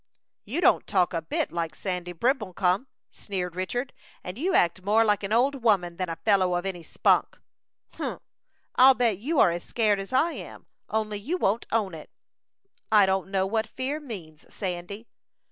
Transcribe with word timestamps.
"You 0.45 0.61
don't 0.61 0.87
talk 0.87 1.13
a 1.13 1.21
bit 1.21 1.51
like 1.51 1.75
Sandy 1.75 2.11
Brimblecom," 2.11 2.87
sneered 3.11 3.55
Richard; 3.55 3.93
"and 4.23 4.35
you 4.35 4.55
act 4.55 4.81
more 4.81 5.05
like 5.05 5.21
an 5.21 5.31
old 5.31 5.61
woman 5.61 5.97
than 5.97 6.09
a 6.09 6.15
fellow 6.15 6.55
of 6.55 6.65
any 6.65 6.81
spunk." 6.81 7.37
"Humph! 7.93 8.23
I'll 8.73 8.95
bet 8.95 9.19
you 9.19 9.39
are 9.39 9.51
as 9.51 9.63
scared 9.63 9.99
as 9.99 10.11
I 10.11 10.31
am, 10.31 10.65
only 10.89 11.19
you 11.19 11.37
won't 11.37 11.67
own 11.71 11.93
it." 11.93 12.09
"I 12.91 13.05
don't 13.05 13.29
know 13.29 13.45
what 13.45 13.67
fear 13.67 13.99
means, 13.99 14.51
Sandy." 14.51 15.05